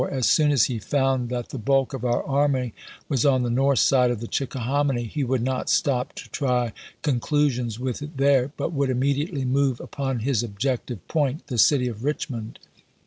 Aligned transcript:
as 0.09 0.25
soon 0.25 0.51
as 0.51 0.63
he 0.65 0.79
found 0.79 1.29
that 1.29 1.49
the 1.49 1.59
bulk 1.59 1.93
of 1.93 2.03
our 2.03 2.23
army 2.23 2.73
was 3.07 3.23
on 3.23 3.43
the 3.43 3.51
north 3.51 3.77
side 3.77 4.09
of 4.09 4.19
the 4.19 4.25
Chickahominy 4.27 5.03
he 5.03 5.23
would 5.23 5.43
not 5.43 5.69
stop 5.69 6.13
to 6.13 6.27
try 6.31 6.73
conclusions 7.03 7.79
with 7.79 8.01
it 8.01 8.17
there, 8.17 8.51
but 8.57 8.73
would 8.73 8.89
immediately 8.89 9.45
move 9.45 9.79
upon 9.79 10.21
his 10.21 10.41
objective 10.41 11.07
point, 11.07 11.45
the 11.45 11.57
city 11.59 11.87
of 11.87 12.03
Richmond. 12.03 12.57